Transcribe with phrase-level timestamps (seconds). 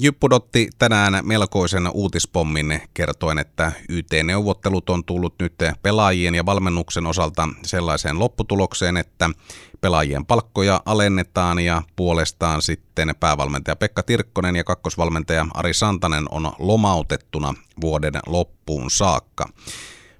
[0.00, 7.48] Jyp pudotti tänään melkoisen uutispommin kertoen, että YT-neuvottelut on tullut nyt pelaajien ja valmennuksen osalta
[7.62, 9.30] sellaiseen lopputulokseen, että
[9.80, 17.54] pelaajien palkkoja alennetaan ja puolestaan sitten päävalmentaja Pekka Tirkkonen ja kakkosvalmentaja Ari Santanen on lomautettuna
[17.80, 19.48] vuoden loppuun saakka.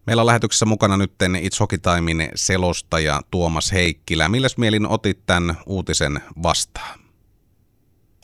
[0.06, 4.28] Meillä on lähetyksessä mukana nyt It's Hockey Timein selostaja Tuomas Heikkilä.
[4.28, 7.07] Milläs mielin otit tämän uutisen vastaan?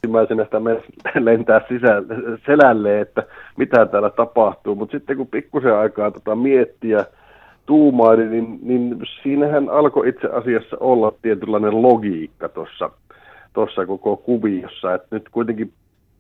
[0.05, 0.61] Ensimmäisenä sitä
[1.25, 2.05] lentää sisään,
[2.47, 3.23] selälle, että
[3.57, 7.05] mitä täällä tapahtuu, mutta sitten kun pikkusen aikaa tota miettiä,
[7.67, 12.91] tuumaili, niin, niin siinähän alkoi itse asiassa olla tietynlainen logiikka tuossa
[13.53, 15.73] tuossa koko kuviossa, että nyt kuitenkin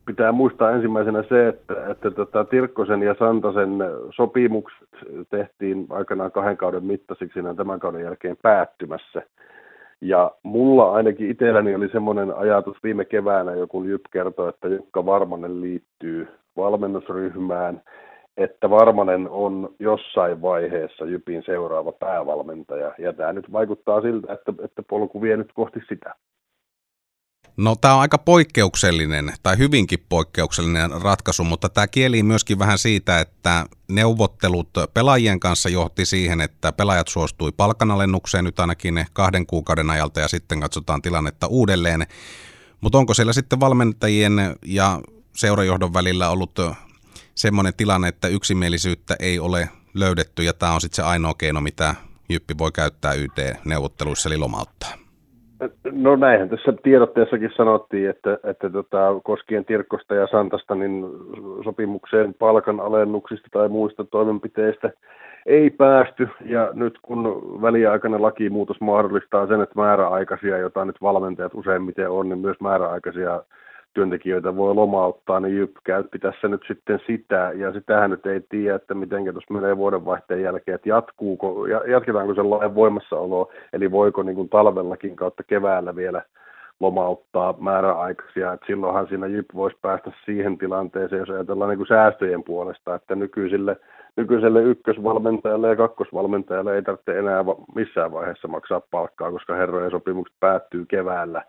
[0.07, 3.71] pitää muistaa ensimmäisenä se, että, että tota, Tirkkosen ja Santasen
[4.17, 4.89] sopimukset
[5.31, 9.23] tehtiin aikanaan kahden kauden mittaisiksi, tämän kauden jälkeen päättymässä.
[10.05, 15.61] Ja mulla ainakin itselläni oli semmoinen ajatus viime keväänä, joku Jyp kertoi, että Jukka Varmanen
[15.61, 17.83] liittyy valmennusryhmään,
[18.37, 22.95] että Varmanen on jossain vaiheessa Jypin seuraava päävalmentaja.
[22.99, 26.15] Ja tämä nyt vaikuttaa siltä, että, että polku vie nyt kohti sitä.
[27.57, 33.21] No tämä on aika poikkeuksellinen tai hyvinkin poikkeuksellinen ratkaisu, mutta tämä kieli myöskin vähän siitä,
[33.21, 40.21] että neuvottelut pelaajien kanssa johti siihen, että pelaajat suostui palkanalennukseen nyt ainakin kahden kuukauden ajalta
[40.21, 42.07] ja sitten katsotaan tilannetta uudelleen.
[42.81, 45.01] Mutta onko siellä sitten valmentajien ja
[45.37, 46.59] seurajohdon välillä ollut
[47.35, 51.95] semmoinen tilanne, että yksimielisyyttä ei ole löydetty ja tämä on sitten se ainoa keino, mitä
[52.29, 55.04] Jyppi voi käyttää YT-neuvotteluissa eli lomauttaa?
[55.93, 61.05] No näinhän tässä tiedotteessakin sanottiin, että, että tota, koskien Tirkkosta ja Santasta, niin
[61.65, 64.91] sopimukseen palkan alennuksista tai muista toimenpiteistä
[65.47, 66.29] ei päästy.
[66.45, 67.23] Ja nyt kun
[67.63, 73.43] väliaikainen lakimuutos mahdollistaa sen, että määräaikaisia, jota nyt valmentajat useimmiten on, niin myös määräaikaisia
[73.95, 78.77] työntekijöitä voi lomauttaa, niin Jyp käytti tässä nyt sitten sitä, ja sitähän nyt ei tiedä,
[78.77, 84.37] että miten tuossa menee vuodenvaihteen jälkeen, että jatkuuko, jatketaanko sen lain voimassaolo, eli voiko niin
[84.37, 86.23] kuin talvellakin kautta keväällä vielä
[86.81, 92.45] lomauttaa määräaikaisia, että silloinhan siinä Jyp voisi päästä siihen tilanteeseen, jos ajatellaan niin kuin säästöjen
[92.45, 93.77] puolesta, että nykyisille,
[94.17, 97.45] nykyiselle ykkösvalmentajalle ja kakkosvalmentajalle ei tarvitse enää
[97.75, 101.43] missään vaiheessa maksaa palkkaa, koska herrojen sopimukset päättyy keväällä,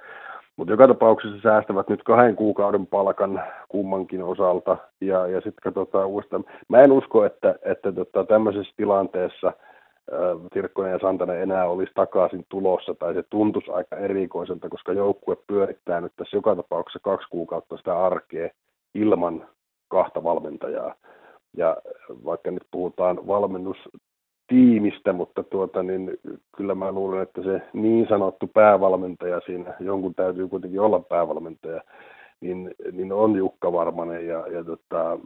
[0.57, 4.77] mutta joka tapauksessa säästävät nyt kahden kuukauden palkan kummankin osalta.
[5.01, 6.43] Ja, ja sitten katsotaan uudestaan.
[6.69, 9.53] Mä en usko, että, että tota, tämmöisessä tilanteessa
[10.53, 16.01] Tirkkonen ja Santanen enää olisi takaisin tulossa, tai se tuntuisi aika erikoiselta, koska joukkue pyörittää
[16.01, 18.49] nyt tässä joka tapauksessa kaksi kuukautta sitä arkea
[18.95, 19.47] ilman
[19.87, 20.95] kahta valmentajaa.
[21.57, 21.77] Ja
[22.25, 23.77] vaikka nyt puhutaan valmennus
[24.55, 26.17] tiimistä, mutta tuota, niin
[26.57, 31.81] kyllä mä luulen, että se niin sanottu päävalmentaja siinä, jonkun täytyy kuitenkin olla päävalmentaja,
[32.41, 35.19] niin, niin on Jukka Varmanen ja, ja tota,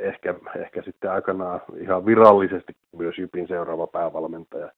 [0.00, 4.70] ehkä, ehkä sitten aikanaan ihan virallisesti myös Jypin seuraava päävalmentaja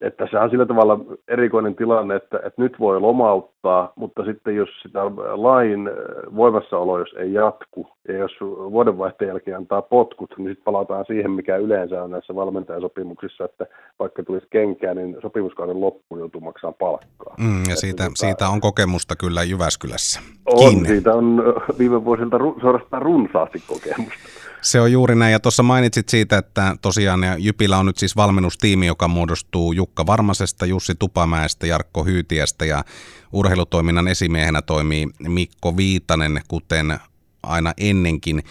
[0.00, 4.68] että se on sillä tavalla erikoinen tilanne, että, että nyt voi lomauttaa, mutta sitten jos
[4.82, 5.00] sitä
[5.34, 5.94] lain äh,
[6.36, 8.32] voimassaolo, jos ei jatku, ja jos
[8.72, 13.66] vuodenvaihteen jälkeen antaa potkut, niin sitten palataan siihen, mikä yleensä on näissä valmentajasopimuksissa, että
[13.98, 17.34] vaikka tulisi kenkää, niin sopimuskauden loppuun joutuu maksamaan palkkaa.
[17.38, 20.20] Mm, ja siitä, että, siitä on kokemusta kyllä Jyväskylässä.
[20.46, 21.42] On, siitä on
[21.78, 24.49] viime vuosilta ru, suorastaan runsaasti kokemusta.
[24.62, 25.32] Se on juuri näin.
[25.32, 30.66] Ja tuossa mainitsit siitä, että tosiaan Jypillä on nyt siis valmennustiimi, joka muodostuu Jukka Varmasesta,
[30.66, 32.84] Jussi Tupamäestä, Jarkko Hyytiästä ja
[33.32, 36.98] urheilutoiminnan esimiehenä toimii Mikko Viitanen, kuten
[37.42, 38.42] aina ennenkin.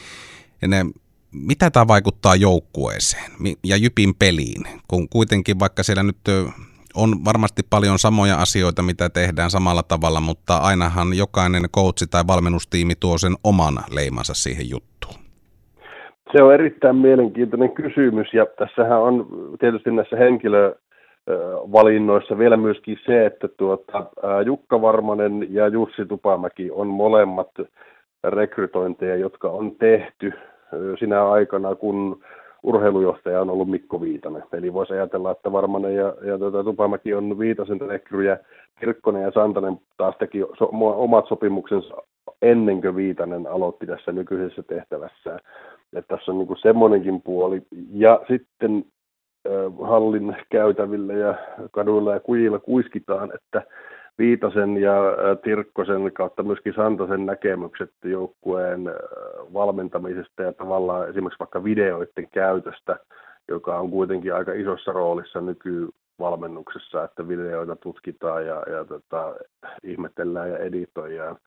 [0.61, 0.85] Ja ne,
[1.31, 3.31] mitä tämä vaikuttaa joukkueeseen
[3.63, 6.19] ja Jypin peliin, kun kuitenkin vaikka siellä nyt
[6.93, 12.95] on varmasti paljon samoja asioita, mitä tehdään samalla tavalla, mutta ainahan jokainen coachi tai valmennustiimi
[12.95, 15.28] tuo sen oman leimansa siihen juttuun.
[16.31, 19.27] Se on erittäin mielenkiintoinen kysymys ja tässähän on
[19.59, 24.05] tietysti näissä henkilövalinnoissa vielä myöskin se, että tuota,
[24.45, 27.51] Jukka Varmanen ja Jussi Tupamäki on molemmat
[28.23, 30.33] rekrytointeja, jotka on tehty
[30.99, 32.19] sinä aikana, kun
[32.63, 34.43] urheilujohtaja on ollut Mikko Viitanen.
[34.53, 38.37] Eli voisi ajatella, että Varmanen ja, ja tuota, Tupamäki on Viitasen rekryjä,
[38.79, 41.93] Kirkkonen ja Santanen taas teki so, omat sopimuksensa
[42.41, 45.39] ennen kuin Viitanen aloitti tässä nykyisessä tehtävässään.
[45.93, 47.61] Että tässä on niin semmoinenkin puoli.
[47.91, 48.85] Ja sitten
[49.83, 51.35] hallin käytävillä ja
[51.71, 53.61] kaduilla ja kujilla kuiskitaan, että
[54.17, 54.93] Viitasen ja
[55.43, 58.81] Tirkkosen kautta myöskin Santasen näkemykset joukkueen
[59.53, 62.99] valmentamisesta ja tavallaan esimerkiksi vaikka videoiden käytöstä,
[63.47, 69.35] joka on kuitenkin aika isossa roolissa nykyvalmennuksessa, että videoita tutkitaan ja, ja tota,
[69.83, 71.37] ihmetellään ja editoidaan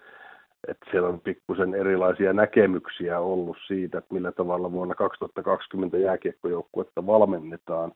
[0.68, 7.92] että siellä on pikkusen erilaisia näkemyksiä ollut siitä, että millä tavalla vuonna 2020 jääkiekkojoukkuetta valmennetaan.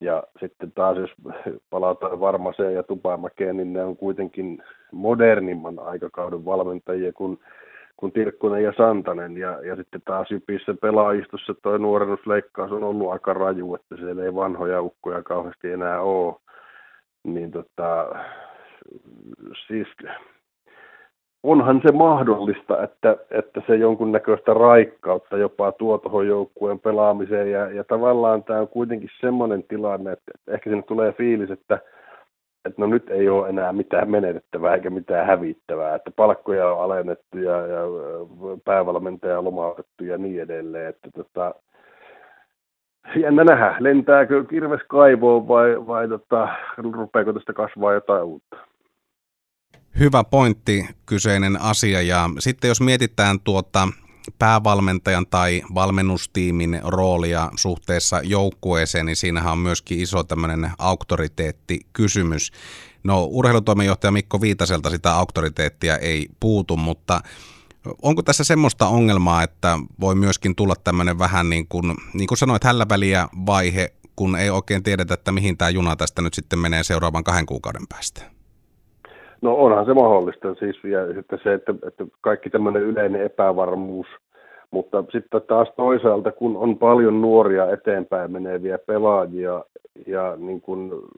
[0.00, 1.10] Ja sitten taas jos
[1.70, 4.62] palataan Varmaseen ja Tupamäkeen, niin ne on kuitenkin
[4.92, 7.38] modernimman aikakauden valmentajia kuin,
[7.96, 9.36] kuin Tirkkonen ja Santanen.
[9.36, 14.34] Ja, ja sitten taas Jypissä pelaajistossa tuo nuorennusleikkaus on ollut aika raju, että siellä ei
[14.34, 16.34] vanhoja ukkoja kauheasti enää ole.
[17.24, 18.08] Niin tota,
[19.66, 19.88] siis
[21.50, 27.50] onhan se mahdollista, että, että se jonkunnäköistä raikkautta jopa tuo tuohon joukkueen pelaamiseen.
[27.50, 31.78] Ja, ja tavallaan tämä on kuitenkin semmoinen tilanne, että ehkä sinne tulee fiilis, että,
[32.64, 37.38] että no nyt ei ole enää mitään menetettävää eikä mitään hävittävää, että palkkoja on alennettu
[37.38, 37.80] ja, ja
[38.64, 41.54] päävalmentaja lomautettu ja niin edelleen, että tota,
[43.16, 48.67] jännä nähdä, lentääkö kirves kaivoon vai, vai tota, rupeako tästä kasvaa jotain uutta
[49.98, 53.88] hyvä pointti kyseinen asia ja sitten jos mietitään tuota
[54.38, 62.52] päävalmentajan tai valmennustiimin roolia suhteessa joukkueeseen, niin siinähän on myöskin iso tämmöinen auktoriteettikysymys.
[63.04, 67.20] No urheilutoimenjohtaja Mikko Viitaselta sitä auktoriteettia ei puutu, mutta
[68.02, 72.64] onko tässä semmoista ongelmaa, että voi myöskin tulla tämmöinen vähän niin kuin, niin kuin sanoit,
[72.64, 77.24] hälläväliä vaihe, kun ei oikein tiedetä, että mihin tämä juna tästä nyt sitten menee seuraavan
[77.24, 78.37] kahden kuukauden päästä?
[79.42, 80.54] No onhan se mahdollista.
[80.54, 84.06] Siis, ja sitten se, että, että kaikki tämmöinen yleinen epävarmuus,
[84.70, 89.64] mutta sitten taas toisaalta, kun on paljon nuoria eteenpäin meneviä pelaajia,
[90.06, 91.08] ja niin kun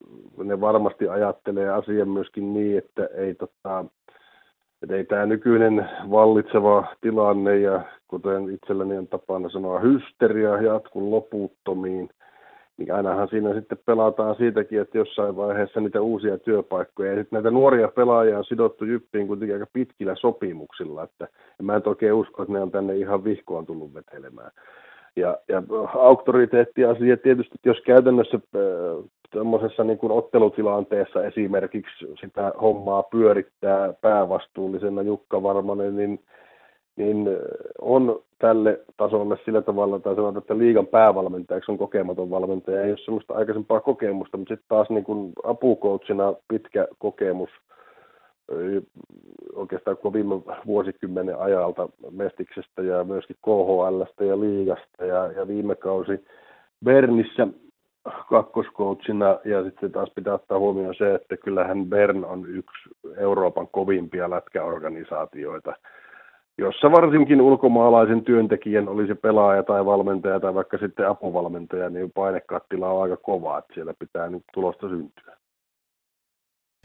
[0.45, 3.85] ne varmasti ajattelee asian myöskin niin, että ei, tota,
[4.83, 12.11] että ei tämä nykyinen vallitseva tilanne, ja kuten itselläni on tapana sanoa, hysteria jatku loputtomiin,
[12.81, 17.11] niin ainahan siinä sitten pelataan siitäkin, että jossain vaiheessa niitä uusia työpaikkoja.
[17.11, 21.29] Ja sitten näitä nuoria pelaajia on sidottu jyppiin kuitenkin aika pitkillä sopimuksilla, että
[21.62, 24.50] mä en oikein usko, että ne on tänne ihan vihkoon tullut vetelemään.
[25.17, 25.62] Ja, ja
[25.94, 28.61] auktoriteettiasia tietysti, että jos käytännössä äh,
[29.31, 36.21] tämmöisessä niin kuin ottelutilanteessa esimerkiksi sitä hommaa pyörittää päävastuullisena Jukka Varmanen, niin
[36.97, 37.29] niin
[37.81, 42.99] on tälle tasolle sillä tavalla, tai sanotaan, että liigan päävalmentajaksi on kokematon valmentaja, ei ole
[42.99, 47.51] sellaista aikaisempaa kokemusta, mutta sitten taas niin kuin apukoutsina pitkä kokemus
[49.55, 50.35] oikeastaan koko viime
[50.67, 56.25] vuosikymmenen ajalta Mestiksestä ja myöskin KHLstä ja liigasta ja, ja viime kausi
[56.85, 57.49] Bernissä
[58.31, 64.31] kakkoskoutsina ja sitten taas pitää ottaa huomioon se, että kyllähän Bern on yksi Euroopan kovimpia
[64.31, 65.73] lätkäorganisaatioita
[66.61, 72.89] jossa varsinkin ulkomaalaisen työntekijän oli se pelaaja tai valmentaja tai vaikka sitten apuvalmentaja, niin painekattila
[72.89, 75.37] on aika kova, että siellä pitää nyt tulosta syntyä.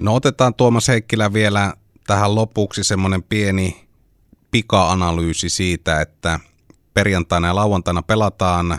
[0.01, 1.73] No otetaan Tuomas Heikkilä vielä
[2.07, 3.75] tähän lopuksi semmoinen pieni
[4.51, 6.39] pika-analyysi siitä, että
[6.93, 8.77] perjantaina ja lauantaina pelataan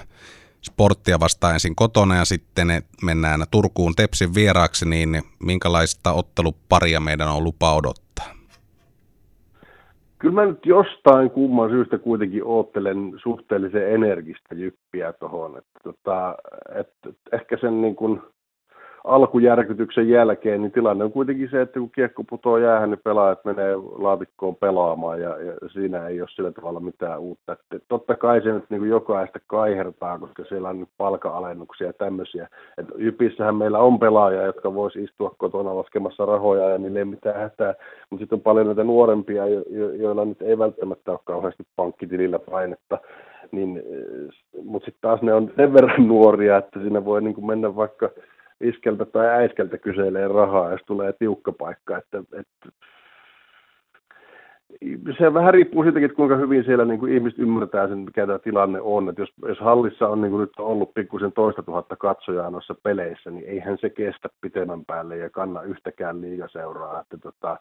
[0.62, 2.68] sporttia vastaan ensin kotona ja sitten
[3.02, 8.35] mennään Turkuun Tepsin vieraaksi, niin minkälaista otteluparia meidän on lupa odottaa?
[10.26, 15.58] Kyllä mä nyt jostain kumman syystä kuitenkin oottelen suhteellisen energistä jyppiä tuohon.
[15.58, 16.36] Että, tota,
[16.74, 18.22] että ehkä sen niin kuin,
[19.06, 23.76] alkujärkytyksen jälkeen, niin tilanne on kuitenkin se, että kun kiekko putoaa jäähän, niin pelaajat menee
[23.76, 27.52] laatikkoon pelaamaan ja, ja siinä ei ole sillä tavalla mitään uutta.
[27.52, 31.92] Että totta kai se nyt niin kuin jokaista kaihertaa, koska siellä on nyt palka-alennuksia ja
[31.92, 32.48] tämmöisiä.
[32.78, 37.40] Et Jypissähän meillä on pelaajia, jotka voisi istua kotona laskemassa rahoja ja niille ei mitään
[37.40, 37.74] hätää,
[38.10, 42.38] mutta sitten on paljon näitä nuorempia, jo, jo, joilla nyt ei välttämättä ole kauheasti pankkitilillä
[42.38, 42.98] painetta.
[43.52, 43.82] Niin,
[44.64, 48.10] mutta sitten taas ne on sen verran nuoria, että siinä voi niin kuin mennä vaikka
[48.60, 51.98] iskeltä tai äiskeltä kyselee rahaa, jos tulee tiukka paikka.
[51.98, 52.68] Että, että
[55.18, 58.38] se vähän riippuu siitäkin, että kuinka hyvin siellä niin kuin ihmiset ymmärtää sen, mikä tämä
[58.38, 59.08] tilanne on.
[59.08, 63.30] Että jos, jos hallissa on niin kuin nyt ollut pikkusen toista tuhatta katsojaa noissa peleissä,
[63.30, 67.00] niin eihän se kestä pitemmän päälle ja kanna yhtäkään liigaseuraa.
[67.00, 67.56] Että tota,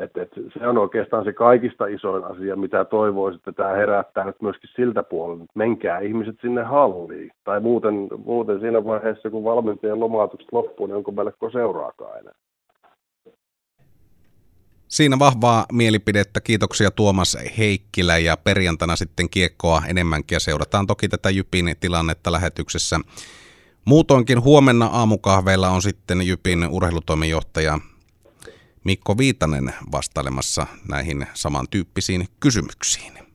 [0.00, 4.42] et, et se on oikeastaan se kaikista isoin asia, mitä toivoisin, että tämä herättää nyt
[4.42, 7.30] myöskin siltä puolelta, että menkää ihmiset sinne halliin.
[7.44, 12.34] Tai muuten, muuten siinä vaiheessa, kun valmentajien lomautukset loppuu, niin onko meille seuraakaan enää.
[14.88, 16.40] Siinä vahvaa mielipidettä.
[16.40, 23.00] Kiitoksia Tuomas Heikkilä ja perjantana sitten kiekkoa enemmänkin ja seurataan toki tätä Jypin tilannetta lähetyksessä.
[23.84, 27.78] Muutoinkin huomenna aamukahveilla on sitten Jypin urheilutoimenjohtaja
[28.84, 33.29] Mikko Viitanen vastailemassa näihin samantyyppisiin kysymyksiin.